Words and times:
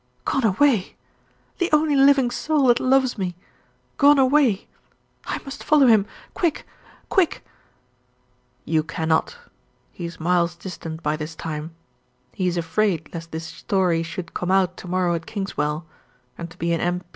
"Gone 0.25 0.43
away! 0.43 0.95
the 1.59 1.69
only 1.71 1.95
living 1.95 2.31
soul 2.31 2.65
that 2.69 2.79
loves 2.79 3.19
me. 3.19 3.35
Gone 3.97 4.17
away! 4.17 4.67
I 5.25 5.37
must 5.45 5.63
follow 5.63 5.85
him 5.85 6.07
quick 6.33 6.65
quick." 7.09 7.45
"You 8.65 8.81
cannot. 8.81 9.37
He 9.91 10.05
is 10.05 10.19
miles 10.19 10.55
distant 10.55 11.03
by 11.03 11.17
this 11.17 11.35
time. 11.35 11.75
He 12.33 12.47
is 12.47 12.57
afraid 12.57 13.11
lest 13.13 13.31
this 13.31 13.45
story 13.45 14.01
should 14.01 14.33
come 14.33 14.49
out 14.49 14.75
to 14.77 14.87
morrow 14.87 15.13
at 15.13 15.27
Kingswell; 15.27 15.85
and 16.35 16.49
to 16.49 16.57
be 16.57 16.73
an 16.73 16.81
M. 16.81 17.03